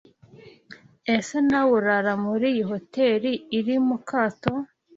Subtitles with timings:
[1.15, 4.51] Ese nawe urara muri iyi hoteri iri mukato?